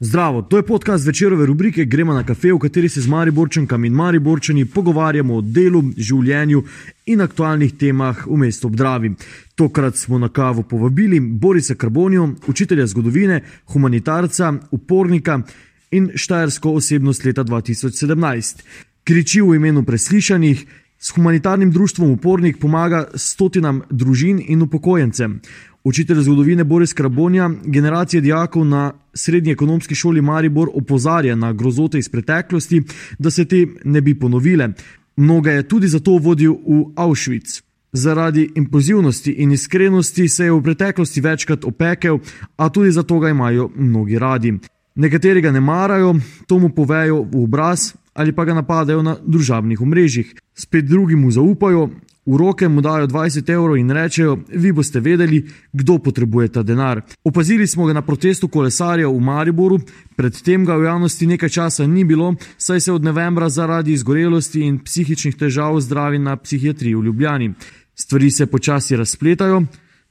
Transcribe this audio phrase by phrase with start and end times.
[0.00, 3.94] Zdravo, to je podcast večerove rubrike Gremo na kafe, v kateri se z Mariborčankami in
[3.94, 6.62] Mariborčani pogovarjamo o delu, življenju
[7.06, 9.10] in aktualnih temah v mestu Obdravi.
[9.58, 13.40] Tokrat smo na kavo povabili Borisa Karbonijo, učitelja zgodovine,
[13.74, 15.40] humanitarca, upornika
[15.90, 18.62] in štajersko osebnost leta 2017.
[19.04, 20.66] Kriči v imenu preslišanih.
[21.00, 25.40] S humanitarnim društvom Upornik pomaga stotinam družin in upokojencem.
[25.84, 32.08] Učitelj zgodovine Boris Krabonja, generacije dijakov na srednji ekonomski šoli Maribor opozarja na grozote iz
[32.08, 32.82] preteklosti,
[33.18, 34.68] da se te ne bi ponovile.
[35.16, 37.62] Mnoga je tudi zato vodil v Auschwitz.
[37.92, 42.18] Zaradi impulzivnosti in iskrenosti se je v preteklosti večkrat opekel,
[42.56, 44.58] a tudi zato ga imajo mnogi radi.
[44.94, 46.14] Nekateri ga ne marajo,
[46.46, 50.34] to mu povejo v obraz ali pa ga napadajo na družabnih omrežjih.
[50.54, 51.88] Spet drugi mu zaupajo,
[52.28, 57.00] v roke mu dajo 20 evrov in rečejo: Vi boste vedeli, kdo potrebuje ta denar.
[57.24, 59.80] Opazili smo ga na protestu kolesarjev v Mariboru,
[60.16, 64.78] predtem ga v javnosti nekaj časa ni bilo, saj se od novembra zaradi izgorelosti in
[64.84, 67.52] psihičnih težav zdravi na psihiatriji v Ljubljani.
[67.94, 69.62] Stvari se počasi razpletajo,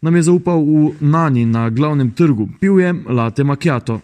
[0.02, 4.02] nam je zaupal v Nani na glavnem trgu, pil je Late Macchiato.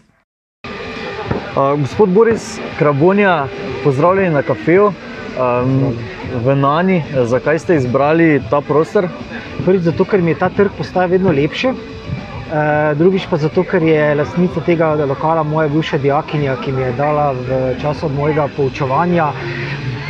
[1.54, 3.48] Uh, gospod Boris Krabonja,
[3.84, 4.86] pozdravljeni na kafeju.
[4.86, 5.94] Um,
[6.34, 9.08] v Nani, zakaj ste izbrali ta prostor?
[9.66, 11.74] Prvič zato, ker mi je ta trg postal vedno lepši.
[12.54, 16.92] Uh, drugič pa zato, ker je lastnica tega lokala moja bivša dijakinja, ki mi je
[16.98, 19.32] dala v času mojega poučevanja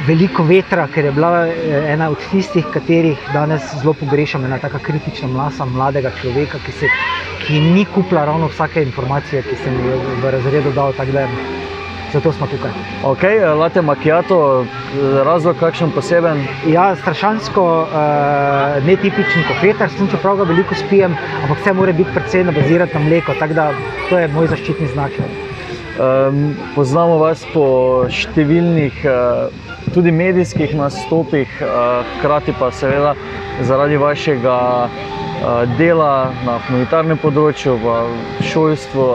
[0.07, 1.47] veliko vetra, ker je bila
[1.87, 6.91] ena od tistih, katerih danes zelo pogrešam, ena tako kritična mlasa mladega človeka, ki, se,
[7.45, 10.91] ki ni kupila ravno vsake informacije, ki sem jih v razredu dal.
[12.13, 12.71] Zato smo tukaj.
[13.03, 13.23] Ok,
[13.57, 14.65] late makijato,
[15.25, 16.43] razlog kakšen poseben?
[16.69, 22.53] Ja, strašansko uh, netipičen kofetar, sem čeprav ga veliko spijem, ampak vse mora biti predvsem
[22.53, 23.65] bazirati na mleko, tako da
[24.09, 25.17] to je moj zaščitni znak.
[25.97, 27.65] Um, poznamo vas po
[28.13, 31.49] številnih, uh, tudi medijskih nastopih,
[32.19, 33.15] hkrati pa seveda
[33.65, 34.57] zaradi vašega
[35.77, 36.13] dela
[36.45, 37.97] na humanitarnem področju, v
[38.53, 39.09] šolstvu.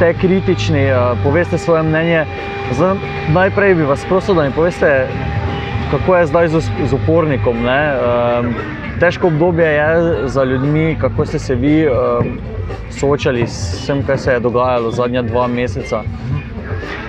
[0.00, 0.88] Ste kritični,
[1.22, 2.24] poveste svoje mnenje.
[2.72, 2.96] Zdaj,
[3.36, 5.06] najprej bi vas prosil, da mi poveste,
[5.90, 6.48] kako je zdaj
[6.88, 7.60] z upornikom.
[7.60, 7.92] Ne?
[9.00, 11.84] Težko obdobje je za ljudmi, kako ste se vi
[12.90, 16.00] soočali s tem, kaj se je dogajalo zadnja dva meseca.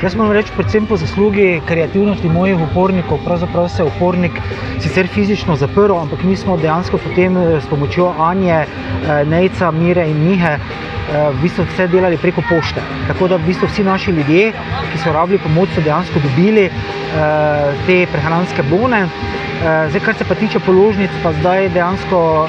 [0.02, 4.40] Jaz moram reči, predvsem po zaslugi kreativnosti mojih upornikov, pravzaprav se je upornik
[4.82, 8.66] sicer fizično zaprl, ampak mi smo dejansko potem s pomočjo Anje,
[9.26, 10.58] Nejca, Mire in Mihe
[11.12, 12.82] v bistvu vse delali preko pošte.
[13.08, 14.52] Tako da v bistvu vsi naši ljudje,
[14.92, 16.70] ki so rabili pomoč, so dejansko dobili
[17.88, 19.06] te prehranske bone.
[19.62, 22.48] Zdaj, kar se pa tiče položnic, pa zdaj dejansko,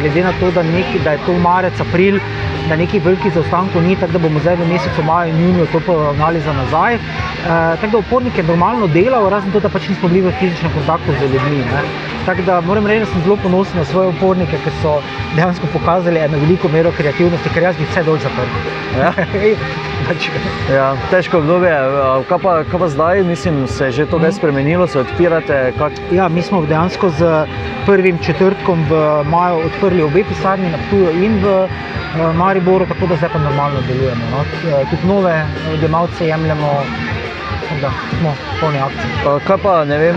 [0.00, 2.20] glede na to, da, neki, da je to marec, april,
[2.68, 5.80] da nekih velikih zaostankov ni, tako da bomo zdaj v mesecu maju in juniju to
[5.86, 6.98] poravnali za nazaj.
[7.80, 11.16] Tako da upornik je normalno delal, razen to, da pač nismo bili v fizičnem kontaktu
[11.18, 11.64] z ljudmi.
[11.72, 11.82] Ne.
[12.26, 15.00] Tako da moram reči, da sem zelo ponosen na svoje upornike, ker so
[15.34, 18.70] dejansko pokazali eno veliko mero kreativnosti, ker jaz bi vse dol zaprl.
[19.02, 19.12] Ja.
[20.74, 21.72] ja, težko obdobje.
[22.28, 25.72] Kaj pa, kaj pa zdaj, mislim, se je že to nekaj spremenilo, se odpirate?
[25.78, 25.92] Kak...
[26.12, 27.46] Ja, mi smo dejansko z
[27.86, 31.68] prvim četrtkom v maju odprli obe pisarni na Ptuju in v
[32.34, 34.24] Mariboru, tako da zdaj pa normalno delujemo.
[34.30, 34.44] No.
[34.90, 36.82] Tudi nove odjemalce jemljemo.
[37.80, 39.40] Da, smo polni akcije.
[39.46, 40.16] Kaj pa, vem,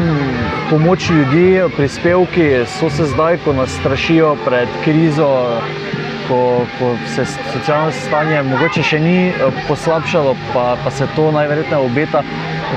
[0.70, 5.30] pomoč ljudi, prispevki so se zdaj, ko nas strašijo pred krizo,
[6.28, 9.16] ko, ko se socialno stanje mogoče še ni
[9.68, 12.24] poslabšalo, pa, pa se to najverjetneje obeta,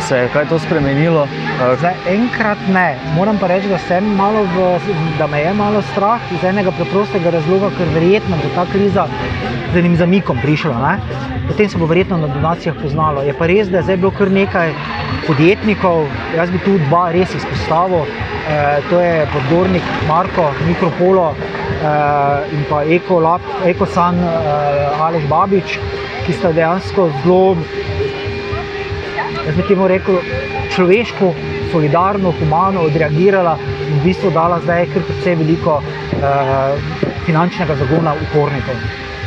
[0.00, 1.26] se je kaj to spremenilo?
[1.78, 2.98] Zdaj, enkrat ne.
[3.16, 4.78] Moram pa reči, da, malo v,
[5.18, 9.06] da me je malo strah iz enega preprostega razloga, ker verjetno bo ta kriza
[9.72, 10.76] z enim zamikom prišla.
[10.78, 10.94] Ne?
[11.48, 13.22] Potem se bo verjetno na donacijah poznalo.
[13.22, 14.72] Je pa res, da je zdaj bilo kar nekaj
[15.26, 16.06] podjetnikov,
[16.36, 18.04] jaz bi tu dva res izpostavil.
[18.48, 21.92] E, to je podgornik Marko, Mikropolo e,
[22.56, 22.82] in pa
[23.68, 24.36] Ekosan e,
[25.00, 25.78] Aleš Babič,
[26.26, 27.56] ki sta dejansko zelo,
[29.48, 30.20] jaz bi temu rekel,
[30.76, 31.32] človeško,
[31.72, 33.58] solidarno, humano odreagirala
[33.88, 36.32] in v bistvu dala zdaj kar precej veliko e,
[37.26, 38.76] finančnega zagona upornikov.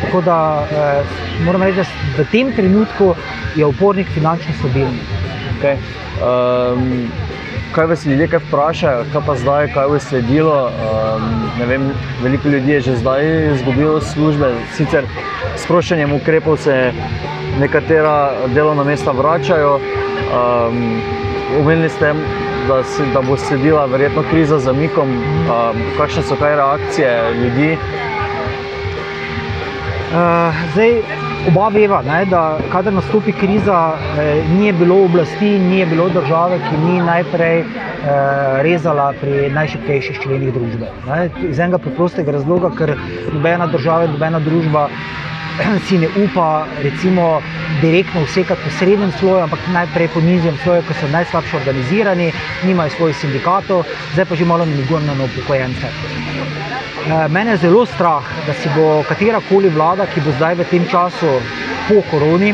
[0.01, 1.03] Tako da eh,
[1.45, 1.85] moram reči,
[2.17, 3.13] da v tem trenutku
[3.55, 4.97] je upornik finančno stabilen.
[5.59, 5.77] Okay.
[6.21, 7.11] Um,
[7.75, 10.71] kaj vas ljudje kaj vprašajo, kaj pa zdaj, kaj bo sledilo?
[10.71, 11.91] Um, vem,
[12.23, 15.05] veliko ljudi je že zdaj izgubilo službe, sicer
[15.55, 16.91] s sproščanjem ukrepov se
[17.59, 19.79] nekatera delovna mesta vračajo.
[20.31, 21.01] Um,
[21.59, 22.13] Umenili ste,
[22.67, 25.09] da, si, da bo sledila verjetno kriza z zamikom.
[25.09, 27.77] Um, kakšne so kaj reakcije ljudi?
[30.11, 31.01] Uh, zdaj,
[31.47, 36.77] oba veva, ne, da kadar nastopi kriza, eh, ni bilo oblasti, ni bilo države, ki
[36.85, 37.65] ni najprej eh,
[38.63, 40.91] rezala pri najšipkejših členih družbe.
[41.07, 41.29] Ne.
[41.49, 42.95] Iz enega preprostega razloga, ker
[43.33, 44.87] nobena država, nobena družba
[45.87, 47.41] si ne upa, recimo,
[47.81, 52.31] direktno vsekati po srednjem sloju, ampak najprej po nizjem sloju, ki so najslabše organizirani,
[52.63, 55.87] nimajo svojih sindikatov, zdaj pa že malo namigujem na upokojence.
[57.01, 60.69] Eh, mene je zelo strah, da si bo katera koli vlada, ki bo zdaj v
[60.69, 61.41] tem času
[61.89, 62.53] po koroni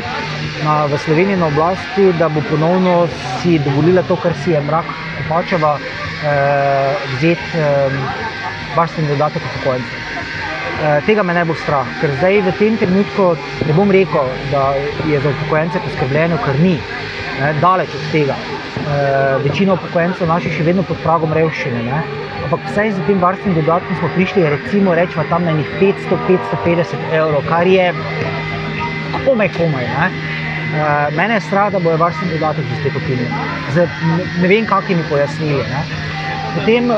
[0.63, 3.07] na, v Sloveniji na oblasti, da bo ponovno
[3.41, 4.85] si dovolila to, kar si je mrak
[5.17, 7.91] Kopačeva, eh, vzeti eh,
[8.75, 10.06] varstveni dodatek upokojencem.
[10.77, 13.31] Eh, tega me ne bo strah, ker zdaj v tem trenutku
[13.65, 14.75] ne bom rekel, da
[15.09, 16.75] je za upokojence poskrbljeno, ker ni,
[17.39, 18.35] ne, daleč od tega.
[18.37, 18.99] E,
[19.41, 21.81] večina upokojencev naših še vedno pod pragom revščine.
[21.87, 22.01] Ne.
[22.45, 27.41] Ampak vsaj z tem varstvenim dodatkom smo prišli, recimo, rečemo tam na njih 500-550 evrov,
[27.49, 27.89] kar je
[29.25, 29.89] komaj, komaj.
[29.95, 30.11] Ne.
[30.77, 33.49] E, mene je strah, da bojo varstveni dodatek iz te pokojnine.
[33.79, 33.89] Ne,
[34.43, 35.65] ne vem, kakimi pojasnili.
[35.73, 36.16] Ne.
[36.57, 36.97] Potem uh,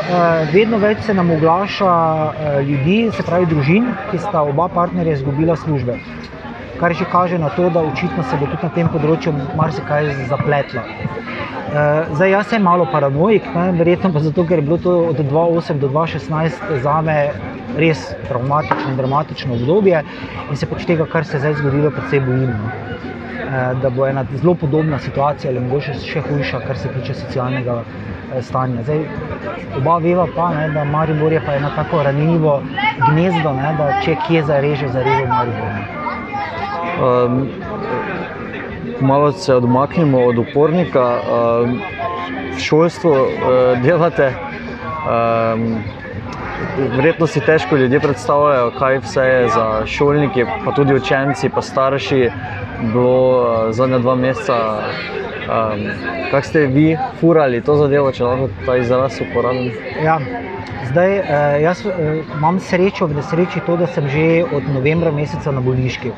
[0.53, 5.57] vedno več se nam oglaša uh, ljudi, se pravi družin, ki sta oba partnerja izgubila
[5.59, 5.97] službe.
[6.79, 10.79] Kar že kaže na to, da očitno se bo tudi na tem področju marsikaj zapletlo.
[10.79, 15.19] Uh, zdaj, jaz sem malo paranoik, ne, verjetno pa zato, ker je bilo to od
[15.27, 17.17] 2008 do 2016 za me
[17.83, 20.05] res traumatično in dramatično obdobje
[20.47, 22.55] in se pač tega, kar se je zdaj zgodilo, predvsej bojim.
[22.55, 22.71] No.
[23.83, 27.79] Da bo ena zelo podobna situacija, ali mogoče še hujša, kar se tiče socialnega
[28.41, 28.83] stanja.
[28.83, 29.05] Zdaj,
[29.77, 32.61] oba veva pa, ne, da Maribor je pa eno tako ranljivo
[33.11, 35.71] gnezdo, ne, da če kje zareže, zareže Maribor.
[36.99, 37.47] Um,
[39.01, 41.07] malo se odmaknemo od upornika.
[41.19, 41.79] Um,
[42.59, 44.33] v šolstvu uh, delate.
[45.07, 45.79] Um,
[46.79, 52.19] Verjetno si težko ljudje predstavljajo, kaj vse je za šolnike, pa tudi učenci, pa starši,
[52.93, 54.57] bilo zadnja dva meseca
[55.49, 55.89] Um,
[56.31, 59.71] Kako ste vi furali to zadevo, če lahko ta izraz uporabim?
[60.05, 60.19] Ja.
[60.89, 65.51] Zdaj, eh, jaz eh, imam srečo v nesreči to, da sem že od novembra meseca
[65.51, 66.11] na bolniški.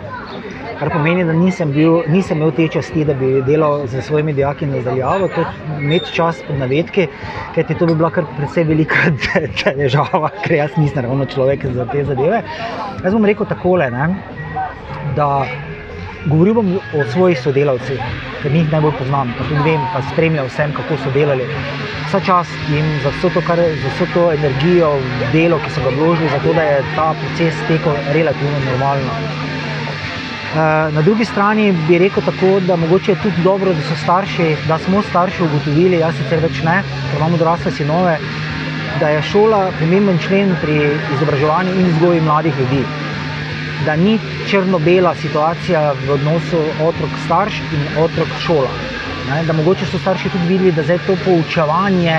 [0.80, 4.68] Kar pomeni, da nisem, bil, nisem imel te časti, da bi delal z svojimi dijaki
[4.68, 5.46] nadaljavo, to
[5.80, 7.08] imeti čas pod navedki,
[7.56, 9.12] ker ti to bi bila kar precej velika
[9.64, 12.44] težava, ker jaz nisem ravno človek za te zadeve.
[13.04, 14.10] Jaz bom rekel takole, ne,
[15.16, 15.32] da
[16.26, 18.02] govoril bom o svojih sodelavcih,
[18.42, 21.48] ker njih najbolj poznam, pa tudi vem, pa spremljam vsem, kako so delali.
[22.08, 24.92] Vsa čas jim za vso to, kar, za vso to energijo,
[25.34, 29.18] delo, ki so ga vložili, zato da je ta proces tekel relativno normalno.
[30.52, 34.56] Eh, na drugi strani bi rekel tako, da mogoče je tudi dobro, da so starši,
[34.68, 38.18] da smo starši ugotovili, jaz sicer več ne, ker imamo odrasle sinove,
[39.00, 40.76] da je šola pomemben člen pri
[41.16, 42.84] izobraževanju in vzgoji mladih ljudi
[43.86, 44.20] da ni
[44.52, 48.72] črno-bela situacija v odnosu otrok-starš in otrok-šola.
[49.48, 52.18] Da mogoče so starši tudi videli, da to poučevanje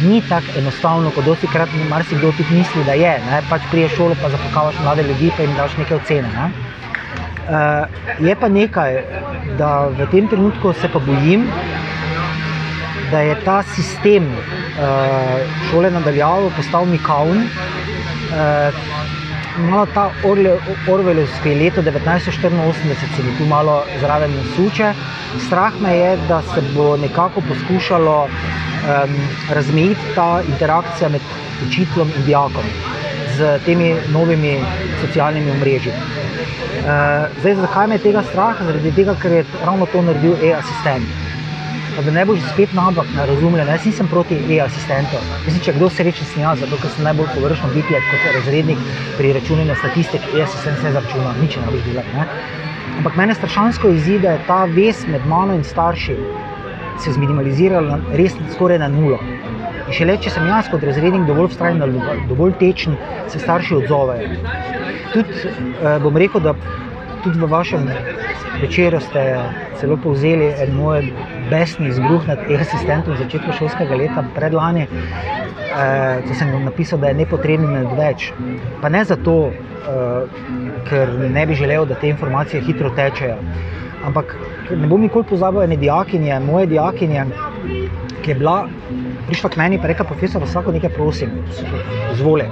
[0.00, 3.12] ni tako enostavno, kot dosti krat marsikdo tudi misli, da je.
[3.26, 3.42] Ne?
[3.50, 6.28] Pač prije šolo pa zapakavaš mlade ljudi in daš neke ocene.
[6.32, 6.50] Ne?
[7.50, 9.02] Uh, je pa nekaj,
[9.58, 11.44] da v tem trenutku se pa bojim,
[13.10, 15.40] da je ta sistem uh,
[15.70, 17.44] šole nadaljavo postal mikavn.
[18.30, 19.19] Uh,
[19.58, 20.10] malo ta
[20.88, 24.92] Orwellovski leto 1984 se mi tu malo zraven suče.
[25.46, 29.14] Strah me je, da se bo nekako poskušalo um,
[29.50, 31.20] razmejiti ta interakcija med
[31.66, 32.64] učiteljem in dijakom
[33.36, 34.58] z temi novimi
[35.06, 35.92] socialnimi omrežji.
[35.92, 36.86] Uh,
[37.40, 38.62] zdaj, zakaj me je tega strah?
[38.66, 40.34] Zaradi tega, ker je ravno to naredil
[41.90, 43.68] e-assistent da ne boš spet na razumljen.
[43.68, 45.16] Jaz nisem proti e-asistentu.
[45.44, 48.78] Mislim, če kdo srečen s njim, zato ker sem najbolj površno biti kot razrednik
[49.18, 52.04] pri računanju statistik, e-asistent se zračuna, nič ne boš delal.
[52.98, 56.16] Ampak mene strašansko izide, da je ta vez med mano in starši
[57.00, 59.18] se zminimalizirala res skoraj na nulo.
[59.86, 61.80] In šele, če sem jaz kot razrednik dovolj vztrajen,
[62.28, 64.28] dovolj tečen, se starši odzovejo.
[65.14, 66.54] Tudi eh, bom rekel, da
[67.24, 67.88] tudi v vašem
[68.60, 69.38] večeru ste
[69.80, 71.12] celo povzeli en moj
[71.50, 77.14] besni izbruh nad asistentom v začetku šolskega leta predlani, eh, ko sem napisal, da je
[77.14, 78.32] nepotreben več.
[78.82, 80.22] Pa ne zato, eh,
[80.88, 83.36] ker ne bi želel, da te informacije hitro tečejo.
[84.04, 84.36] Ampak
[84.70, 87.24] ne bom nikoli pozabil ene dijakinje, moje dijakinje,
[88.22, 88.68] ki je bila
[89.26, 91.30] prišla k meni in rekla: Profesor, vsako nekaj prosim,
[92.14, 92.44] zvoli.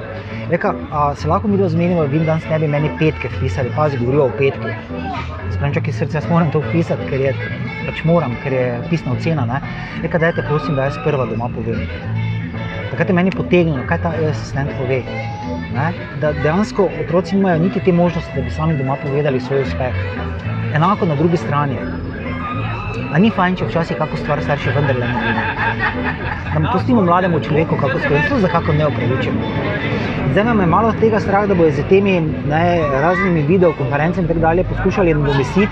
[0.50, 4.24] Reka, a se lahko mi razmenimo, da danes ne bi meni petke pisali, pazi, govorijo
[4.24, 4.70] o petki.
[5.52, 7.34] Spremem, če srce, jaz moram to pisati, ker je
[7.84, 9.44] pač moram, ker je pisna ocena.
[9.44, 9.60] Ne?
[10.02, 11.84] Reka, dajte, prosim, da jaz prva doma povem.
[12.90, 15.02] Takrat je meni potegnilo, kaj ta asistent pove.
[15.76, 20.04] ne, da dejansko otroci nimajo niti te možnosti, da bi sami doma povedali svoj uspeh.
[20.74, 21.76] Enako na drugi strani.
[23.12, 25.44] A ni fajn, če včasih kako stvar starši vendarle ne vidijo.
[26.54, 29.40] Da pustimo mlademu človeku, kako skozi to, za kako ne upravičimo.
[30.32, 32.62] Zdaj nam je malo tega strah, da bodo z temi ne,
[33.00, 35.68] raznimi videokonferencami in tako dalje poskušali nadomestiti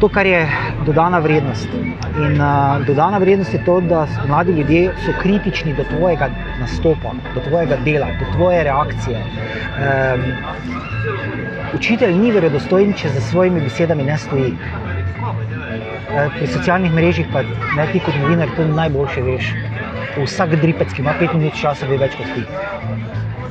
[0.00, 0.42] to, kar je
[0.86, 1.68] dodana vrednost.
[2.16, 6.28] In uh, dodana vrednost je to, da s- mladi ljudje so kritični do tvojega
[6.60, 9.20] nastopa, do tvojega dela, do tvoje reakcije.
[9.20, 10.24] Um,
[11.74, 14.54] učitelj ni verodostojen, če za svojimi besedami ne stoji.
[16.10, 19.50] Eh, Pri socialnih mrežah pa ne ti kot novinar to najboljše veš.
[20.18, 22.42] Vsak dripec, ki ima pet minut časa, ve več kot ti.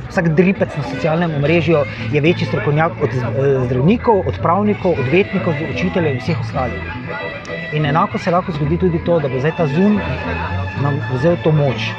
[0.10, 6.18] Vsak dripec na socialnem omrežju je večji strokovnjak od eh, zdravnikov, od pravnikov, odvetnikov, učiteljev
[6.18, 6.84] in vseh ostalih.
[7.80, 9.96] In enako se lahko zgodi tudi to, da bo zdaj ta zum
[10.84, 11.92] nam vzel to moč.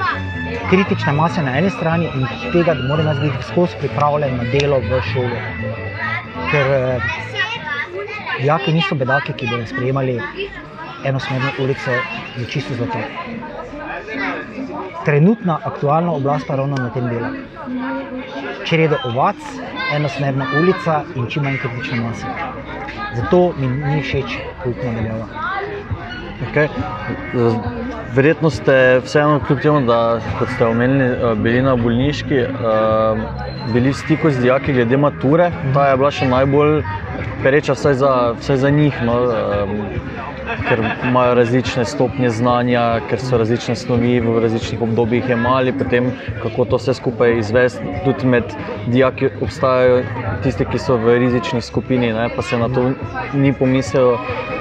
[0.68, 4.82] Kritična masa na eni strani in tega, da mora nas biti skozi pripravljen na delo
[4.84, 5.40] v šoli.
[6.52, 7.39] Ker eh,
[8.40, 10.20] dijaki niso bedaki, ki bodo sprejemali
[11.04, 11.90] enosmerno ulico
[12.36, 12.98] za čisto zlato.
[15.04, 17.30] Trenutna aktualna oblast pa ravno na tem dela.
[18.64, 19.36] Čredo ovac,
[19.96, 22.26] enosmerna ulica in čim manj kritične mase.
[23.16, 25.26] Zato mi ni všeč pouk nadaljava.
[26.50, 27.79] Okay.
[28.10, 30.20] Verjetno ste vseeno, kljub temu, da
[30.54, 32.48] ste omenili, eh, bili na bolniški, eh,
[33.72, 35.50] bili v stiku z dijaki glede mature.
[35.74, 36.82] Ta je bila še najbolj
[37.42, 38.98] pereča, vsaj za, vsaj za njih.
[39.04, 39.66] No, eh,
[40.68, 46.10] Ker imajo različne stopnje znanja, ker so različne snovi v različnih obdobjih jemali, potem
[46.42, 47.80] kako to vse skupaj izvesti.
[48.04, 48.44] Tudi med
[48.86, 50.02] dijaki obstajajo
[50.42, 52.90] tisti, ki so v rizični skupini, ne, pa se na to
[53.34, 54.18] ni pomislilo.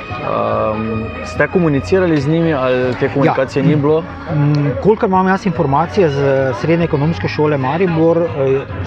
[0.10, 3.70] Um, ste komunicirali z njimi ali te komunikacije ja.
[3.70, 4.02] ni bilo?
[4.02, 8.28] Mm, Kolikor imam jaz informacije z Srednje ekonomske šole Maribor, eh,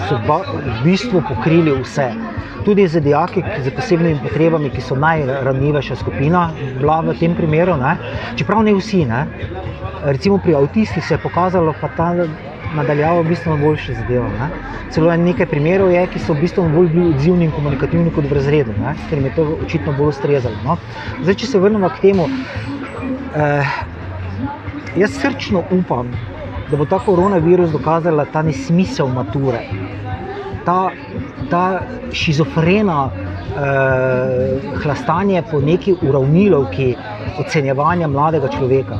[0.09, 2.11] so ba, v bistvu pokrili vse.
[2.65, 6.49] Tudi za dijaki z posebnimi potrebami, ki so najranljivejša skupina,
[6.79, 7.97] bila v tem primeru, ne?
[8.35, 9.05] čeprav ne vsi.
[9.05, 9.25] Ne?
[10.05, 12.13] Recimo pri avtistih se je pokazalo, pa ta
[12.75, 14.27] nadaljava bistveno boljše zadeva.
[14.39, 14.49] Ne?
[14.91, 18.75] Celo nekaj primerov je, ki so bistveno bolj bili odzivni in komunikativni kot v razredu,
[18.79, 18.95] ne?
[19.09, 20.55] ker jim je to očitno bolj ustrezalo.
[20.65, 20.77] No?
[21.23, 22.29] Zdaj, če se vrnemo k temu.
[23.35, 23.73] Eh,
[24.93, 26.11] Jaz srčno upam,
[26.69, 29.63] da bo ta koronavirus dokazala ta nesmisel mature,
[30.65, 30.91] ta,
[31.49, 31.63] ta
[32.13, 36.93] šizofrena eh, hlastanje po neki uravnilovki
[37.39, 38.99] ocenjevanja mladega človeka.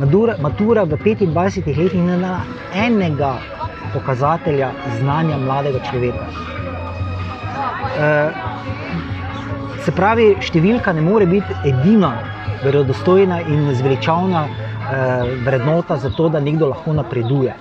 [0.00, 2.40] Matura, matura v 25 letih ni na
[2.72, 3.36] enega
[3.92, 6.24] pokazatelja znanja mladega človeka.
[8.00, 8.30] Eh,
[9.84, 12.14] se pravi, številka ne more biti edina
[12.64, 17.52] verodostojna in zveličavna eh, vrednota za to, da nekdo lahko napreduje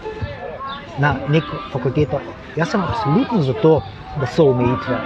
[0.98, 2.22] na neko fakulteto.
[2.55, 3.81] Jaz sem absolutno za to,
[4.15, 5.01] da so omejitve.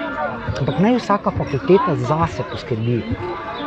[0.59, 3.01] Ampak naj vsaka fakulteta zase poskrbi.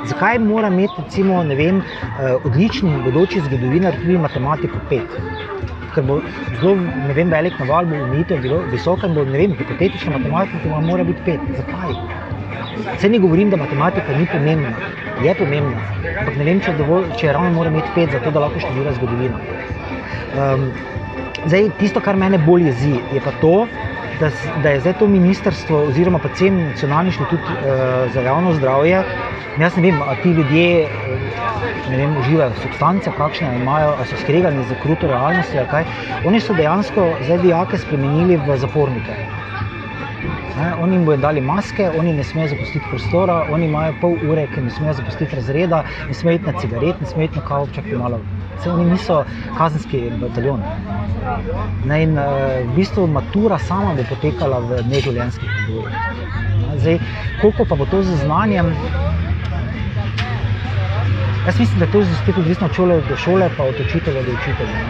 [0.06, 5.18] Zakaj mora imeti, recimo, vem, eh, odlični bodoči zgodovinar tudi matematiko 5?
[5.94, 6.20] Ker bo
[6.60, 6.76] zelo
[7.14, 11.40] vem, velik naval, bo zelo visoka in bo, ne vem, hipotetična matematika mora biti 5.
[11.56, 11.96] Zakaj?
[12.96, 14.72] Vse ne govorim, da matematika ni pomembna,
[15.22, 15.80] je pomembna,
[16.20, 19.40] ampak ne vem, če, dovolj, če ravno mora imeti pet, zato da lahko študira zgodovino.
[20.36, 20.66] Um,
[21.46, 23.54] zdaj, tisto, kar mene bolj jezi, je pa to,
[24.18, 27.56] da, da je zdaj to ministrstvo, oziroma pa cel nacionalni inštitut uh,
[28.08, 29.04] za javno zdravje.
[29.56, 30.90] Jaz ne vem, ali ti ljudje eh,
[31.88, 35.64] ne vem, uživajo substance, kakšne imajo, ali so skregani z kruto realnostjo.
[35.66, 35.84] kaj.
[36.22, 39.16] Oni so dejansko zdaj dijake spremenili v zapornike.
[40.56, 44.62] Oni jim bodo dali maske, oni ne smejo zapustiti prostora, oni imajo pol ure, ki
[44.64, 47.98] ne smejo zapustiti razreda, ne smejo iti na cigaret, ne smejo iti na kavo, čakaj
[48.00, 48.20] malo.
[48.56, 49.18] Vse oni niso
[49.58, 50.62] kazenski bataljon.
[51.84, 52.24] Ne, in, uh,
[52.62, 55.98] v bistvu matura sama bo potekala v neživljenjskih pogojih.
[56.80, 56.98] Zdaj,
[57.40, 58.72] koliko pa bo to z znanjem?
[61.46, 64.32] Jaz mislim, da je to spet odvisno od šole do šole, pa od učitelja do
[64.40, 64.80] učitelja.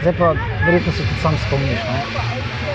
[0.00, 0.34] Zdaj pa
[0.66, 1.82] verjetno se tudi sam spomniš.
[1.90, 2.65] Ne.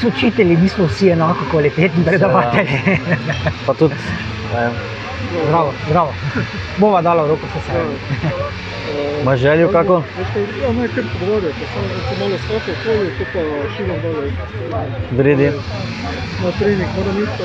[0.00, 2.80] Tudi učitelji nismo vsi enako kvalitetni predavatelji.
[3.66, 3.94] Pa tudi,
[4.54, 4.70] eh,
[5.44, 6.14] Zdravo, zdravo.
[6.78, 7.84] Bova dala roko vse sebe.
[9.22, 9.94] imaš željo kako?
[10.62, 13.40] Ja, naj kar pogovarjaj, pa samo se malo skakal okoli, to pa
[13.76, 14.32] širom dalje.
[15.10, 15.50] Vredi,
[16.44, 17.42] Na trening moram iti,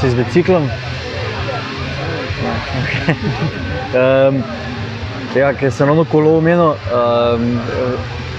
[0.00, 0.62] si z biciklom?
[3.94, 4.42] Um,
[5.40, 7.58] ja, ker sem ravno kolo omenil, um,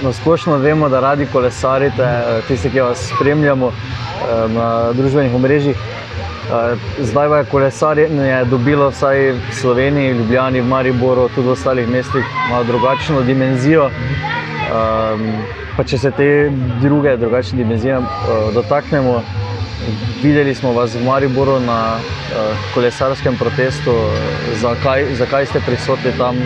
[0.02, 5.76] na splošno vemo, da radi kolesarite, eh, tisti, ki vas spremljamo eh, na družbenih omrežjih.
[5.76, 12.24] Eh, Zdaj je kolesarjenje dobilo vsaj v Sloveniji, Ljubljani, v Mariboru, tudi v ostalih mestih
[12.50, 13.90] malo drugačno dimenzijo.
[14.68, 15.22] Um,
[15.76, 16.50] pa če se te
[16.80, 18.00] druge, drugačne dimenzije
[18.54, 19.22] dotaknemo,
[20.22, 21.96] videli smo vas v Mariboru na
[22.74, 23.94] kolesarskem protestu.
[24.60, 26.36] Zakaj, zakaj ste prisotni tam,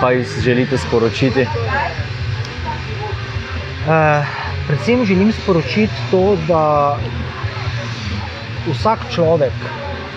[0.00, 1.46] kaj želite sporočiti?
[3.82, 4.26] Uh,
[4.66, 6.96] predvsem želim sporočiti to, da
[8.70, 9.52] vsak človek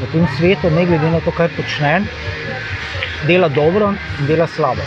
[0.01, 2.03] na tem svetu, ne glede na to, kaj počne,
[3.25, 4.86] dela dobro in dela slabo.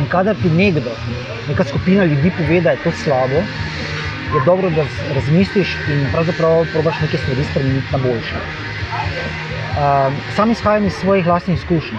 [0.00, 0.90] In kadar ti nekdo,
[1.48, 3.44] neka skupina ljudi pove, da je to slabo,
[4.34, 4.82] je dobro, da
[5.14, 8.36] razmisliš in pravzaprav probaš nekaj stvari spremeniti na boljše.
[9.70, 11.98] Uh, sam izhajam iz svojih vlastnih izkušenj.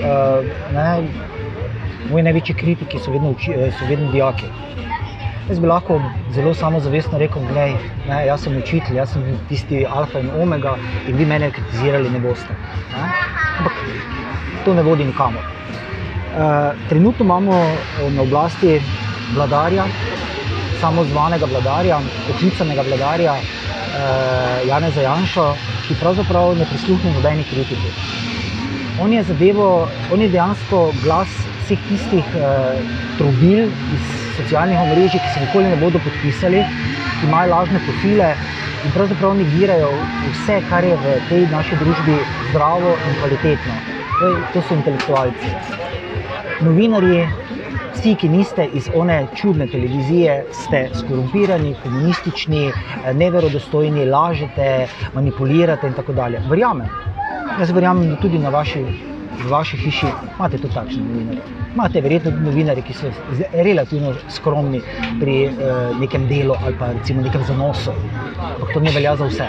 [0.00, 1.04] Uh,
[2.10, 4.48] moji največji kritiki so vedno, uči, so vedno dijaki.
[5.44, 5.98] Jaz bi lahko
[6.32, 7.42] zelo samozavestno rekel,
[8.06, 10.72] da jaz sem učitelj, jaz sem tisti alfa in omega
[11.08, 12.56] in vi mene kritizirali ne boste.
[12.94, 13.08] Ne?
[13.58, 13.82] Ampak
[14.64, 15.44] to ne vodi nikamor.
[15.44, 17.60] Uh, trenutno imamo
[18.16, 18.80] na oblasti
[19.34, 19.84] vladarja,
[20.80, 25.46] samozvanega vladarja, poklicanega vladarja uh, Janeza Janša,
[25.84, 27.92] ki pravzaprav ne prisluhne nobeni kritiki.
[29.02, 32.80] On je zadevo, on je dejansko glas vseh tistih uh,
[33.18, 36.60] trobil iz socialnih omrežij, ki se nikoli ne bodo podpisali,
[37.20, 38.34] ki imajo lažne profile
[38.84, 39.88] in pravzaprav negirajo
[40.34, 42.18] vse, kar je v tej naši družbi
[42.50, 43.78] zdravo in kvalitetno.
[44.20, 45.54] To, to so intelektualci.
[46.60, 47.24] Novinarji,
[47.94, 52.68] vsi, ki niste iz one čudne televizije, ste skorumpirani, komunistični,
[53.16, 54.70] neverodostojni, lažete,
[55.16, 56.44] manipulirate in tako dalje.
[56.52, 56.92] Verjamem.
[57.58, 58.84] Jaz verjamem, da tudi na vaši
[59.34, 61.63] v vaši hiši imate tudi takšne novinarje.
[61.74, 63.08] Imate verjetno tudi novinarje, ki so
[63.52, 64.78] relativno skromni
[65.18, 67.90] pri uh, nekem delu ali pa recimo nekem zanosu,
[68.38, 69.48] ampak to ne velja za vse.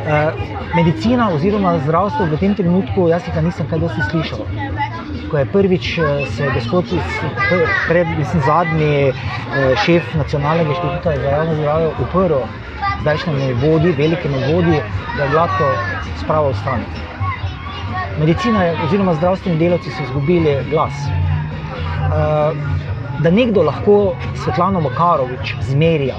[0.00, 0.40] Uh,
[0.76, 4.46] medicina oziroma zdravstvo v tem trenutku, jaz ga nisem kaj dosti slišal.
[5.28, 5.90] Ko je prvič
[6.32, 6.88] se gospod,
[7.88, 9.12] pred, mislim, zadnji
[9.84, 12.40] šef nacionalnega inštituta za javno zdravje uprl
[13.04, 14.80] zdajšnjemu vodi, velikemu vodi,
[15.16, 15.70] da je gladko
[16.24, 17.09] spravo stanje
[18.20, 20.92] medicina oziroma zdravstveni delavci so izgubili glas.
[21.00, 22.56] Uh,
[23.20, 26.16] da nekdo lahko Svetlano Makarovič zmerja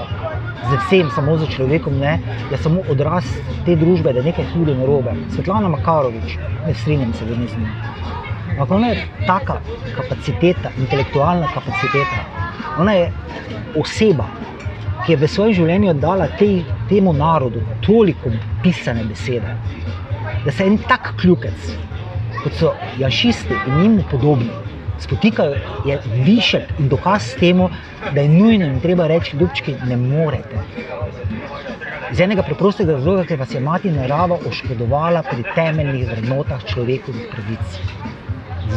[0.69, 2.19] z vsem, samo za človekom, ne,
[2.51, 3.25] je samo odraz
[3.65, 5.15] te družbe, da je nekaj hudo narobe.
[5.35, 7.71] Svetlana Makarovič, ne strinjam se vedno z njim.
[8.51, 9.57] Ampak ona je taka
[9.95, 12.21] kapaciteta, intelektualna kapaciteta.
[12.79, 13.11] Ona je
[13.75, 14.27] oseba,
[15.05, 18.29] ki je v svojem življenju dala tej, temu narodu toliko
[18.63, 19.55] pisane besede,
[20.45, 21.71] da se en tak kljukec,
[22.43, 24.49] kot so jašisti in jim podobni,
[24.99, 27.69] spotikajo, je višek in dokaz temu,
[28.13, 30.61] da je nujno in treba reči, ljubčki, ne morete.
[32.11, 37.77] Iz enega preprostega razloga, ker vas je mati narava oškodovala pri temeljnih vrednotah človekovih pravic.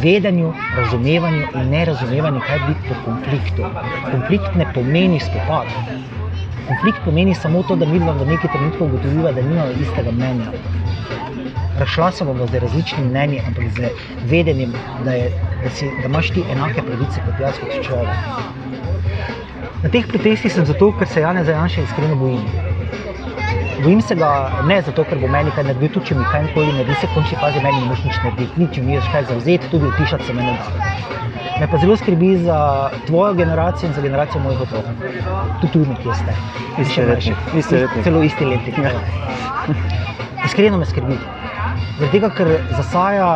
[0.03, 3.69] Vedenju, razumevanju in nerazumevanju, kaj biti po konfliktu.
[4.11, 5.67] Konflikt ne pomeni spopad.
[6.65, 10.51] Konflikt pomeni samo to, da mi dva v neki trenutku ugotoviva, da nimamo istega mnenja.
[11.75, 13.89] Razšla se bomo z različnimi mnenji, ampak z
[14.23, 18.25] vedenjem, da, je, da, si, da imaš ti enake pravice kot jaz, kot človek.
[19.83, 22.47] Na teh protestih sem zato, ker se Jana Zajanša iskreno bojim.
[23.77, 24.31] Bojim se ga
[24.63, 27.35] ne zato, ker bo meni kaj naredil, tudi če mi kaj nikoli naredi, se konči
[27.35, 30.43] fazi meni ne moš nič narediti, nič mi je kaj zavzeti, tudi utišati se me
[30.43, 31.24] ne da.
[31.59, 34.85] Me pa zelo skrbi za tvojo generacijo in za generacijo mojih otrok.
[35.61, 36.33] Tudi tu nekje ste.
[36.81, 37.37] Isti letnik.
[37.57, 38.03] Isti letnik.
[38.03, 38.77] Celo isti letnik.
[38.77, 38.91] Ja.
[40.45, 41.15] Iskreno me skrbi.
[41.99, 43.29] Zaradi tega, ker zasaja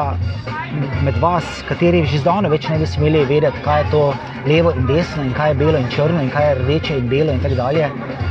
[1.02, 4.02] med vas, kateri že zdavno več ne bi smeli vedeti, kaj je to
[4.52, 7.32] levo in desno, in kaj je belo in črno, in kaj je rdeče in belo,
[7.32, 7.88] in tako dalje.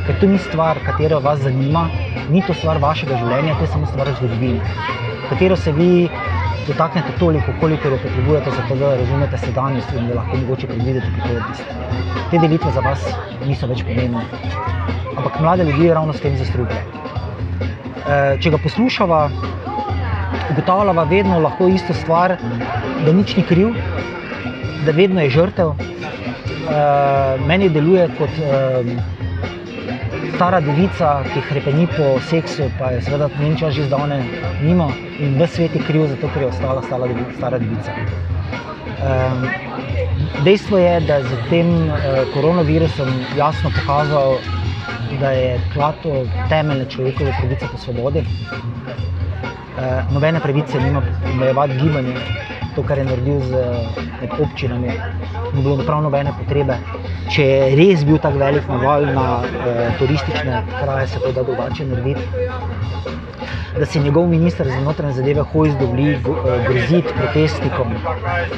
[0.07, 1.89] Ker to ni stvar, katero vas zanima,
[2.29, 4.61] ni to stvar vašega življenja, to je samo stvar zgodovine,
[5.31, 5.91] katero se vi
[6.69, 11.63] dotaknete toliko, koliko jo potrebujete, zato da razumete sedanjost in da lahko mogoče predvideti prihodnost.
[12.31, 13.05] Te delitve za vas
[13.47, 14.25] niso več pomembne,
[15.17, 16.85] ampak mlade ljudi ravno s tem zastrupljajo.
[18.41, 19.21] Če ga poslušava,
[20.51, 22.37] ugotavljava vedno lahko isto stvar,
[23.05, 23.77] da nič ni kriv,
[24.87, 25.75] da vedno je žrtev.
[26.69, 29.18] Uh, meni deluje kot uh,
[30.39, 33.27] stara devica, ki hrepeni po seksu, pa je seveda
[33.59, 34.23] čas že zdavne
[34.63, 34.87] nima
[35.19, 37.35] in v svet je kriv, zato ker je ostala stara devica.
[37.37, 37.91] Stara devica.
[39.03, 39.43] Um,
[40.45, 44.39] dejstvo je, da je z tem uh, koronavirusom jasno pokazal,
[45.19, 48.23] da je klato temeljne človekove pravice po svobodi.
[49.79, 52.15] Uh, nobene pravice nima omejevati gibanje,
[52.75, 53.51] to, kar je naredil z
[54.21, 54.91] med občinami,
[55.55, 56.81] ni bilo prav nobene potrebe.
[57.31, 61.87] Če je res bil tako velik naval na uh, turistične kraje, se to da drugače
[61.87, 62.27] narediti.
[63.79, 66.19] da si njegov minister za notranje zadeve Hojs dovoli eh,
[66.69, 67.95] groziti protestnikom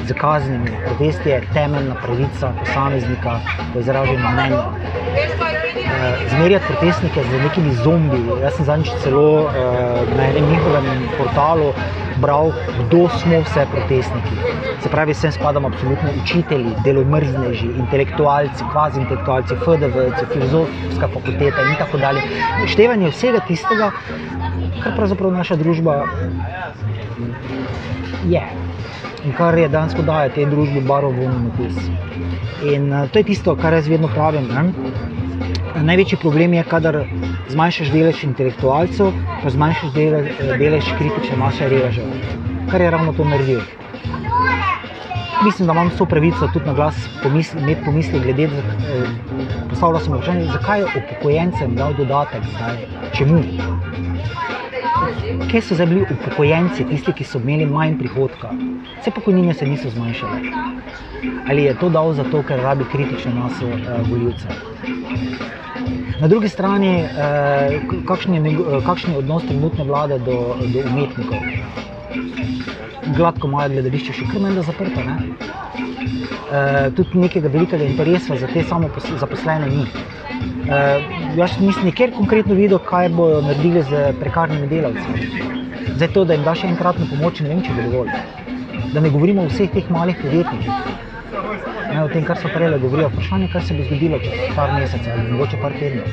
[0.07, 0.71] z kaznimi.
[0.85, 3.39] Protest je temeljna pravica posameznika
[3.73, 4.63] po izražanju mnenja.
[5.75, 8.19] Eh, Zmerjati protestnike z nekimi zombi.
[8.41, 9.51] Jaz sem zadnjič celo uh,
[10.17, 11.69] na enem njihovem portalu
[12.19, 14.35] bral, kdo smo vse protestniki.
[14.83, 20.03] Se pravi, sem spadam absolutno učitelji, delomrzneži, intelektualci, kvazi intelektualci, FDV,
[20.33, 22.21] filozofska fakulteta in tako dalje.
[22.67, 23.91] Števanje vsega tistega,
[24.83, 26.01] kar pravzaprav naša družba
[28.27, 28.43] je
[29.23, 31.79] in kar je danes daje tej družbi barovni napis.
[32.75, 34.51] In uh, to je tisto, kar jaz vedno pravim.
[34.51, 35.20] Ne?
[35.75, 36.97] Največji problem je, kadar
[37.49, 40.27] zmanjšaš delež intelektualcev, pa zmanjšaš delež,
[40.59, 42.09] delež kritične mase revežev,
[42.71, 43.61] kar je ravno to naredil.
[45.45, 49.05] Mislim, da imam vso pravico tudi na glas pomisli, imeti pomisli glede eh,
[49.69, 52.77] postavljal sem vprašanje, zakaj je upokojencem dal dodatek zdaj,
[53.17, 53.39] čemu?
[55.51, 58.51] Kje so zdaj bili upokojenci, tisti, ki so imeli manj prihodka?
[58.99, 60.41] Vse pokojnine se niso zmanjšale.
[61.49, 64.70] Ali je to dal zato, ker rabi kritično maso uh, voljivcev?
[66.21, 71.37] Na drugi strani, eh, kakšen, je, njego- kakšen je odnos trenutne vlade do, do umetnikov?
[73.17, 75.01] Gladko imajo gledališče še kar menda zaprto.
[75.01, 75.15] Ne?
[76.51, 79.85] E, tudi nekega velikega interesa za te samo pos- zaposlene ni.
[80.69, 80.79] E,
[81.37, 85.27] jaz nisem nikjer konkretno videl, kaj bodo naredili z prekarnimi delavci.
[85.95, 88.13] Zdaj to, da jim daš enkratno pomoč, ne vem, če bo dovolj.
[88.93, 91.01] Da ne govorimo o vseh teh malih podjetnikih.
[91.93, 95.13] Ne, o tem, kar so prej govorili, vprašanje, kaj se bo zgodilo čez par mesecev
[95.13, 96.07] ali mogoče par tednov.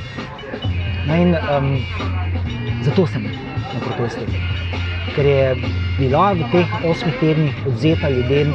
[1.06, 1.68] No in um,
[2.82, 4.26] zato sem na protestu.
[5.14, 5.56] Ker je
[5.98, 8.52] bila v teh osmih tednih odzeta ljudem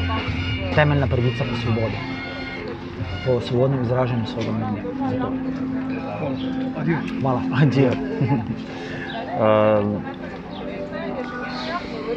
[0.75, 1.97] temeljna pravica po svobodi,
[3.25, 4.81] po svobodnem izražanju svojega mnenja.
[7.21, 7.41] Hvala.
[7.61, 7.91] Adijo.
[9.33, 9.97] Um,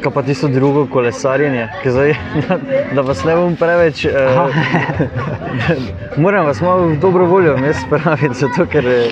[0.03, 2.15] kaj pa tisto drugo kolesarjenje, zdaj,
[2.95, 4.05] da, vas ne bom preveč.
[4.05, 4.55] Uh,
[6.23, 9.03] moram vas malo v dobro voljo vmes spraviti, zato ker je.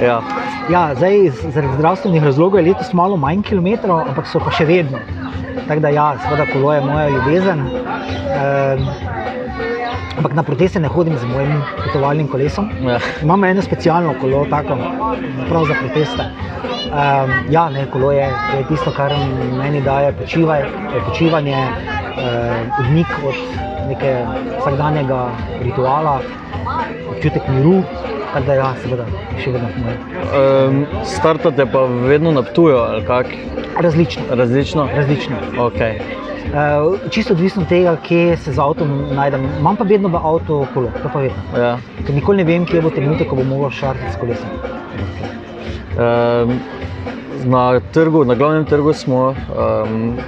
[0.00, 0.20] Ja,
[0.70, 5.00] Ja, zdaj zaradi zdravstvenih razlogov je letos malo manj kilometrov, ampak so pa še vedno.
[5.66, 7.64] Tako da, ja, seveda, kolo je moja ljubezen.
[7.64, 8.84] Um,
[10.20, 12.70] ampak na proteste ne hodim z mojim potovalnim kolesom.
[12.86, 13.00] ja.
[13.22, 14.78] Imamo eno specialno kolo, tako
[15.48, 16.28] prav za proteste.
[16.90, 18.26] Um, ja, ne, kolo je,
[18.58, 19.12] je tisto, kar
[19.58, 20.64] meni daje počivaj,
[21.06, 23.34] počivanje, uh, odmik od
[23.88, 25.20] nekega vsakdanjega
[25.62, 26.18] rituala,
[27.12, 27.82] občutek miru.
[28.32, 29.06] Tako da, ja, seveda,
[29.38, 29.94] še vedno moj.
[30.34, 33.38] Um, startate pa vedno na tujo, ali kako?
[33.82, 34.26] Različno.
[34.30, 34.88] Različno?
[34.94, 35.38] Različno.
[35.70, 36.02] Okay.
[36.50, 39.46] Uh, čisto odvisno od tega, kje se z avtom najdem.
[39.60, 41.42] Imam pa vedno v avtu kolo, to pa vedno.
[41.54, 41.76] Ja.
[42.02, 44.50] Ker nikoli ne vem, kje bo trenutek, ko bom mogel šartiti s kolesom.
[44.50, 45.39] Um,
[47.44, 49.34] na, trgu, na glavnem trgu smo.
[49.56, 50.18] Um,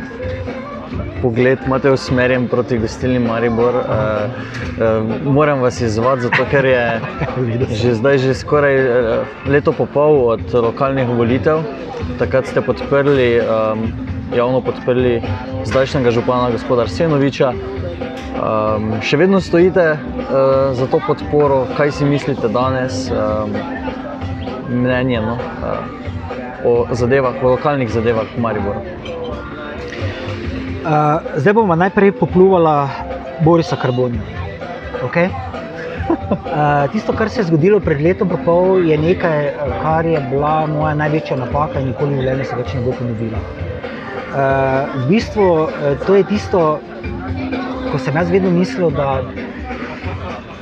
[1.22, 3.74] Pogled imate usmerjen proti gostilni Maribor.
[3.74, 7.00] Uh, uh, moram vas izzvati, zato ker je
[7.70, 11.62] že zdaj že skoraj uh, leto in pol od lokalnih volitev.
[12.18, 13.86] Takrat ste podprli, um,
[14.34, 15.22] javno podprli
[15.64, 17.52] zdajšnjega župana gospoda Arsenoviča.
[18.32, 23.54] Um, še vedno stojite uh, za to podporo, kaj si mislite danes, um,
[24.72, 25.38] mnenje no,
[26.64, 28.80] o zadevah, o lokalnih zadevah v Mariboru.
[30.82, 32.90] Uh, zdaj bomo najprej popluvala
[33.44, 34.22] Borisa Karbonija.
[35.06, 35.30] Okay?
[36.32, 40.66] Uh, tisto, kar se je zgodilo pred letom in pol, je nekaj, kar je bila
[40.66, 43.38] moja največja napaka in nikoli v življenju se več ne bo ponovila.
[43.38, 45.70] Uh, v bistvu uh,
[46.04, 46.60] to je tisto,
[47.92, 49.22] ko sem jaz vedno mislil, da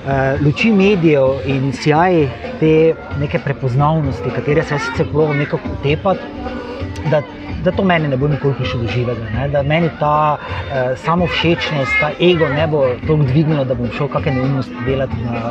[0.05, 2.27] uh, luči medijev in sjaj
[2.61, 6.21] te neke prepoznavnosti, katere se jaz sicer probujem nekako utepati,
[7.11, 7.23] da,
[7.65, 9.31] da to meni ne bo nikoli prišlo do živega.
[9.35, 9.49] Ne?
[9.49, 14.35] Da meni ta uh, samovšečnost, ta ego ne bo toliko dvignilo, da bom šel kakšne
[14.35, 15.43] neumnosti delati na,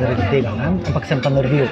[0.00, 0.54] zaradi tega.
[0.58, 0.70] Ne?
[0.86, 1.68] Ampak sem pa naredil.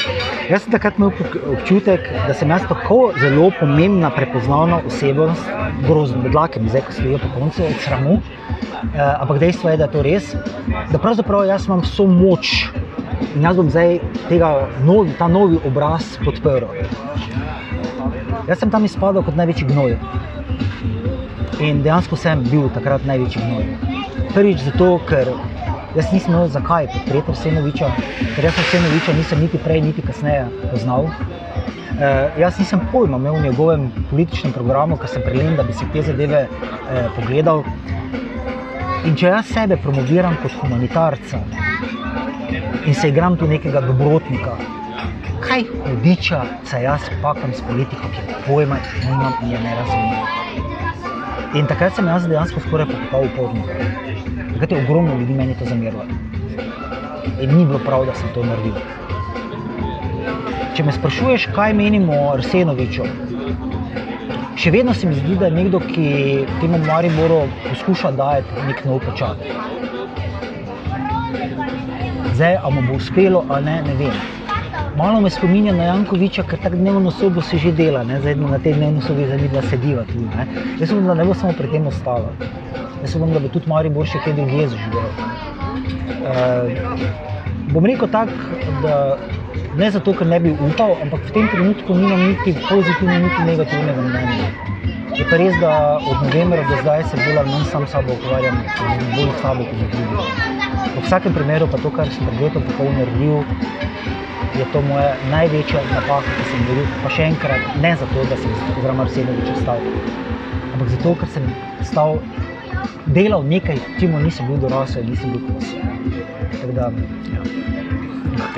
[0.51, 1.12] Jaz sem takrat imel
[1.55, 5.49] občutek, da sem jaz tako zelo pomembna, prepoznavna osebnost,
[5.87, 8.21] grozno bedlake, zdaj ko stojijo po koncu od sramu.
[8.21, 10.35] Uh, ampak dejstvo je, da je to res,
[10.93, 12.71] da pravzaprav jaz imam vso moč
[13.37, 14.51] in jaz bom zdaj tega
[14.85, 16.66] novi, ta novi obraz podprl.
[18.48, 19.96] Jaz sem tam izpadel kot največji gnoj.
[21.61, 23.66] In dejansko sem bil takrat največji gnoj.
[24.35, 25.29] Prvič zato, ker
[25.96, 27.90] jaz nisem imel zakaj podpreti Arsenoviča,
[28.37, 31.11] ker jaz Arsenoviča nisem niti prej, niti kasneje poznal.
[31.11, 35.88] Uh, jaz nisem pojma imel v njegovem političnem programu, ker sem prelen, da bi si
[35.92, 37.64] te zadeve uh, pogledal.
[39.05, 41.44] In če jaz sebe promoviram kot humanitarca
[42.87, 44.57] in se igram tu nekega dobrotnika,
[45.40, 50.40] kaj hudiča se jaz pakam s politiko, ki pojma nimam in je ne razumem.
[51.55, 53.74] In takrat sem jaz dejansko skoraj pokopal upornika.
[54.53, 56.05] Takrat je ogromno ljudi meni to zamerilo.
[57.40, 58.76] In ni bilo prav, da sem to naredil.
[60.76, 63.07] Če me sprašuješ, kaj menimo o Arsenoviču,
[64.61, 66.11] še vedno se mi zdi, da je nekdo, ki
[66.61, 69.42] temu Mariboru poskuša dati nek nov pečat.
[72.35, 74.39] Zdaj, ali mu bo uspelo, ali ne, ne vem.
[75.01, 78.19] Malo me spominja na Jankoviča, ker tako dnevno sobo se že dela, ne?
[78.21, 80.21] zdaj na tej dnevni sobi za njih sediva tu.
[80.21, 80.45] Ne?
[80.81, 82.35] Jaz upam, da ne bo samo pri tem ostalo.
[83.01, 85.09] Jaz upam, da bo tudi Maribor še kaj drugje zaživel.
[86.21, 86.69] Uh,
[87.73, 89.17] bom rekel tako, da
[89.81, 94.05] ne zato, ker ne bi upal, ampak v tem trenutku nimam niti pozitivnega, niti negativnega
[94.05, 94.53] mnenja.
[95.17, 98.61] Je pa res, da od novembra do zdaj se bolj ali manj sam sabo ukvarjam,
[99.17, 100.29] bolj sabo kot z drugimi.
[100.93, 103.41] V vsakem primeru pa to, kar sem pred letom popolno naredil,
[104.61, 106.88] je to moja največja napaka, ki sem jo naredil.
[107.03, 108.61] Pa še enkrat, ne zato, da sem z
[109.05, 109.85] Arsenovičem stal,
[110.75, 111.46] ampak zato, ker sem
[111.87, 112.18] stal,
[113.16, 115.73] delal nekaj, čemu nisem bil dorasel, nisem bil kos.
[116.61, 116.90] Tako da,
[117.33, 117.42] ja.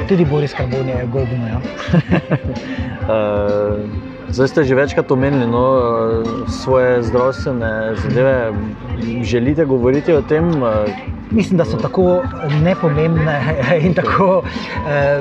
[0.09, 1.47] Tudi Boris Karbon je golbno.
[1.47, 1.61] Ja.
[3.07, 3.87] Uh,
[4.33, 5.65] Zdaj ste že večkrat omenili no,
[6.49, 8.53] svoje zdravstvene zadeve.
[9.23, 10.49] Želite govoriti o tem?
[11.31, 12.23] Mislim, da so tako
[12.63, 13.41] nepomembne
[13.85, 14.43] in tako.
[14.89, 15.21] Eh,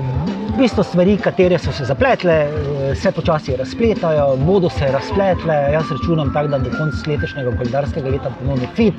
[0.51, 5.55] v bistvu stvari, ki so se zapletle, eh, se počasi razpletajo, bodo se razpletle.
[5.73, 8.93] Jaz računam tako, da do konca letošnjega koledarskega leta ponovno fit,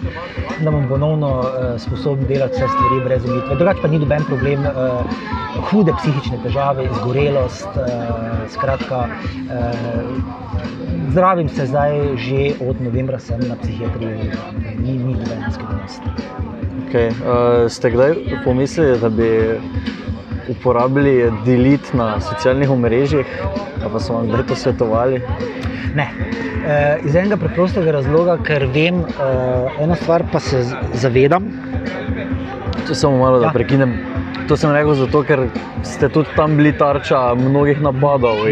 [0.64, 3.56] da bom ponovno uh, sposoben delati vse stvari brez umitve.
[3.56, 4.70] Drugače pa ni noben problem, uh,
[5.70, 7.68] hude psihične težave, izgorelost.
[7.76, 10.12] Uh, skratka, uh,
[11.10, 14.32] zdravim se zdaj že od novembra, sem na psihiatriji,
[14.78, 16.02] ni, ni noben skrivnost.
[16.88, 17.08] Okay.
[17.08, 19.28] Uh, ste kdaj pomislili, da bi
[20.48, 23.26] uporabili delit na socialnih omrežjih,
[23.82, 25.20] pa so vam kdaj to svetovali?
[25.94, 26.08] Ne.
[26.62, 30.62] Uh, iz enega preprostega razloga, ker vem, uh, eno stvar pa se
[30.94, 31.50] zavedam.
[32.86, 33.48] Če samo malo ja.
[33.48, 33.96] da prekinem.
[34.48, 35.46] To sem rekel zato, ker
[35.86, 38.42] ste tudi tam bili tarča mnogih napadov.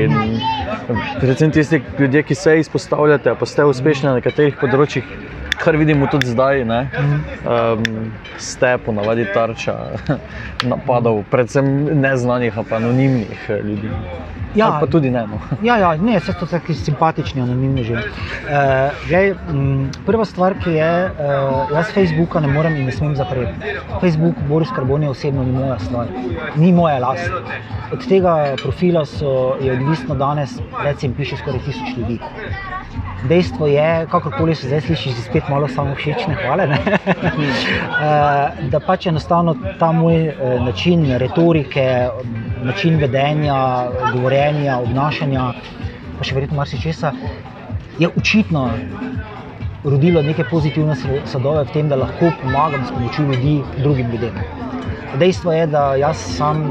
[1.20, 5.07] Predvsem tisti ljudje, ki se izpostavljate, pa ste uspešni na nekaterih področjih,
[5.64, 9.77] kar vidimo tudi zdaj, um, ste ponavadi tarča
[10.73, 13.90] napadov, predvsem neznanih, pa anonimnih eh, ljudi.
[14.55, 15.27] Ja, pa tudi ne.
[15.27, 15.38] No.
[15.62, 17.94] Ja, ja, ne, vse to so tako simpatični, anonimni že.
[17.94, 18.01] Uh,
[19.07, 23.77] gledaj, m, prva stvar, ki je, uh, jaz Facebooka ne morem in ne smem zapreti.
[24.01, 26.11] Facebook, Boris Karbon je osebno ni moja stvar,
[26.57, 27.31] ni moja last.
[27.92, 32.18] Od tega profila so, je odvisno danes, recimo, piše skoraj tisoč ljudi.
[33.29, 36.79] Dejstvo je, kakorkoli se zdaj sliši, že spet malo samo všečne, hvale,
[38.73, 42.09] da pač enostavno ta moj eh, način retorike,
[42.63, 45.53] način vedenja, govorjenja, obnašanja,
[46.19, 47.13] pa še verjetno marsikčesa,
[48.01, 48.71] je očitno
[49.85, 50.97] rodilo neke pozitivne
[51.29, 54.41] sadove v tem, da lahko pomagam s pomočjo ljudi drugim ljudem.
[55.21, 56.65] Dejstvo je, da jaz sam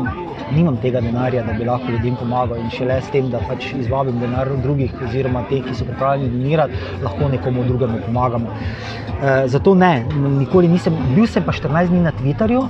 [0.55, 4.19] nimam tega denarja, da bi lahko ljudem pomagal in šele s tem, da pač izvabim
[4.21, 8.55] denar drugih, oziroma te, ki so pripravljeni donirati, lahko nekomu drugemu pomagamo.
[9.19, 9.93] E, zato ne,
[10.39, 12.65] nikoli nisem, bil sem pa 14 dni na Twitterju.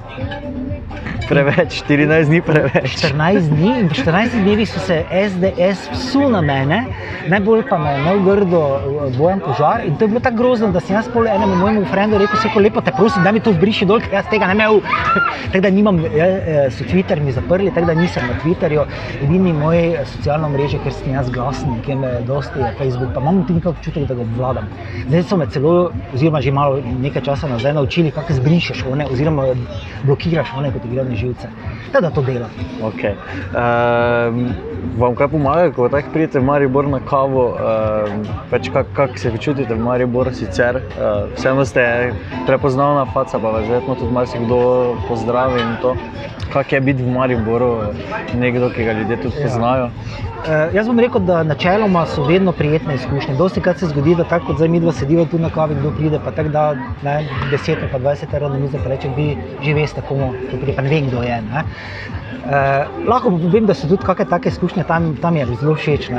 [1.29, 2.95] Preveč, 14 dni preveč.
[3.05, 6.79] 14 dni in 14 dni so se SDS psu na mene,
[7.29, 9.83] najbolj pa me je imel grdo eh, bojen požar.
[9.85, 12.63] In to je bilo tako grozno, da sem jaz pol enemu mojemu frendu rekel: Vse
[12.65, 14.81] lepo te prosim, da mi to zbriši dol, ker jaz tega ne imel.
[15.53, 18.85] tako da nimam, eh, so Twitter mi zaprli, tako da nisem na Twitterju.
[19.23, 23.21] Edini moj eh, socialno mrežo, ker sem jaz glasen, ki me dosti je Facebook, pa
[23.21, 24.71] imam tudi nekaj občutek, da ga obvladam.
[25.07, 25.75] Zdaj so me celo,
[26.13, 29.47] oziroma že malo nekaj časa nazaj naučili, kako zbrišeš one, oziroma
[30.03, 31.47] blokiraš one, kot na živce.
[31.93, 32.49] Da, da to dela.
[32.81, 33.15] Okay.
[33.53, 34.53] Um,
[34.97, 37.49] vam kaj pomaga, ko tako pridete v Maribor na kavo?
[37.57, 40.75] Um, pač Kako kak se počutite v Mariboru sicer?
[40.75, 42.13] Uh, vseeno ste
[42.45, 44.59] prepoznavna faca, pa vas verjetno tudi marsikdo
[45.07, 45.95] pozdravi in to.
[46.53, 47.58] Kako je biti v Mariboru
[48.39, 49.47] nekdo, ki ga ljudje tudi ja.
[49.47, 49.85] poznajo?
[49.85, 53.35] Uh, jaz bom rekel, da načeloma so vedno prijetne izkušnje.
[53.35, 55.91] Dosti krat se zgodi, da tako kot zdaj mi dva sediva tu na kavi, kdo
[55.97, 56.63] pride, pa tako da
[57.03, 57.17] ne,
[57.51, 60.81] 10 ali 20 evrov na mizo, pa reče, vi že veste, komu to pride, pa
[60.81, 61.41] ne vem, kdo je.
[61.51, 61.65] Ne.
[62.39, 66.09] Uh, lahko povem, da so tudi kakšne take izkušnje tam, tam je zelo všeč.
[66.09, 66.15] Uh,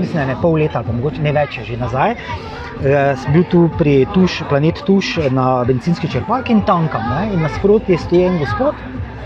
[0.00, 2.16] mislim, da je pol leta, pa mogoče ne več, že nazaj.
[2.16, 7.04] Uh, sem bil tu pri tuš, Planet Tuš na benzinski črpalki in tankam.
[7.12, 7.34] Ne?
[7.36, 8.80] In nasprotje stoji en gospod,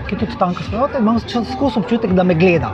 [0.09, 2.73] ki tudi tanka sproti, imam skozi občutek, da me gleda.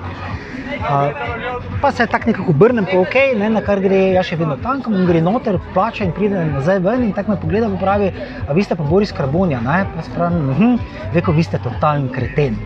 [1.81, 4.83] Pa se tako nekako obrnem, pa ok, ne, na kar gre, jaz še vedno tam,
[4.93, 8.11] in gre noter, plača in pride nazaj ven in tako me pogleda, pa pravi,
[8.49, 10.79] a vi ste pa Boris Karbonja, ne, pa spravim, uh -huh,
[11.15, 12.59] veko, vi ste totalen kreten.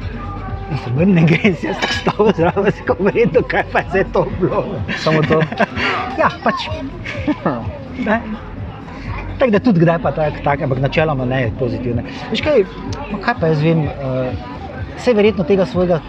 [0.71, 4.05] In se mrne gre, si jaz tako stavo zraven, si kot vredno, kaj pa je
[4.13, 4.65] to bilo.
[4.99, 5.41] Samo to.
[6.19, 6.67] Ja, pač.
[9.39, 12.03] Tako da tudi kdaj pa tako, tak, ampak načeloma ne je pozitivno.
[12.31, 12.65] Veš kaj,
[13.13, 14.58] no kaj pa jaz vem, uh,
[14.99, 16.01] vse verjetno tega svojega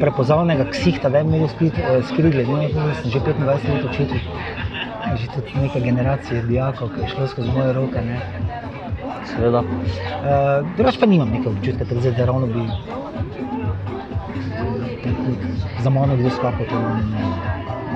[0.00, 4.20] prepoznavnega ksihta, da je imel spet uh, skrigle, ne, jaz sem že 25 let učitelj,
[5.16, 8.02] že tudi neka generacija dijakov, ki je šlo skozi moje roke.
[8.04, 8.20] Ne.
[9.26, 9.62] Seveda.
[9.62, 12.66] Uh, Drugač pa nimam nekega občutka, da zdaj da ravno bi
[15.82, 16.66] za mano kdo skakal.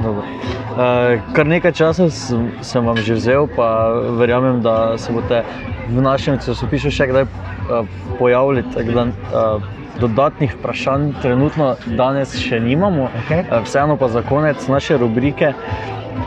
[0.02, 0.22] Dobro.
[0.22, 5.42] Uh, kar nekaj časa sem, sem vam že vzel, pa verjamem, da se boste
[5.90, 7.84] v našem časopisu še kdaj uh,
[8.16, 8.64] pojavili.
[8.64, 9.68] Da, uh,
[10.00, 13.10] dodatnih vprašanj trenutno danes še nimamo.
[13.24, 13.44] Okej.
[13.44, 15.52] Uh, vseeno pa za konec naše rubrike,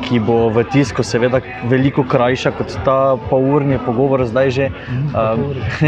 [0.04, 1.40] ki bo v tisku seveda
[1.72, 4.70] veliko krajša kot ta polurni pogovor zdaj že.
[5.16, 5.56] Um,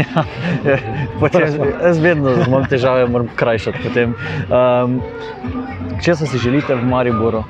[0.66, 0.80] ja,
[1.20, 3.78] potem, jaz vedno imam težave, moram krajšati.
[3.86, 4.16] Potem.
[4.50, 4.98] Um,
[6.02, 7.44] Česa si želite v Mariboru?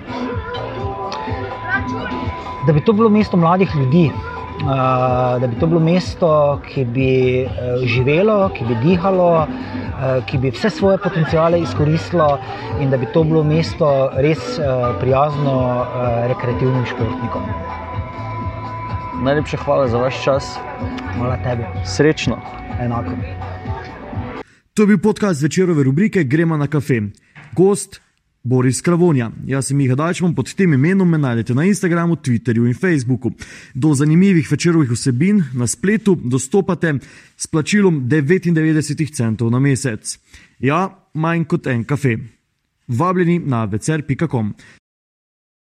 [2.66, 7.10] da bi to bilo mesto mladih ljudi, uh, da bi to bilo mesto, ki bi
[7.44, 7.50] uh,
[7.86, 12.38] živelo, ki bi dihalo, uh, ki bi vse svoje potencijale izkoristilo
[12.80, 14.58] in da bi to bilo mesto res
[15.00, 15.86] prijazno
[16.28, 17.42] rekreativnim športnikom.
[19.22, 20.56] Najlepša hvala za vaš čas.
[21.16, 22.36] Hvala tebi, Srečno.
[22.80, 23.10] enako.
[24.74, 27.00] To je bil podcast večerove rubrike Gremo na kafe.
[27.52, 28.00] Gost
[28.46, 29.30] Boris Kravonja.
[29.46, 33.32] Jaz sem Miha Dajčman, pod tem imenom me najdete na Instagramu, Twitterju in Facebooku.
[33.74, 36.94] Do zanimivih večerovih vsebin na spletu dostopate
[37.36, 40.18] s plačilom 99 centov na mesec.
[40.58, 42.16] Ja, manj kot en kafe.
[42.88, 44.54] Vabljeni na vecer.com.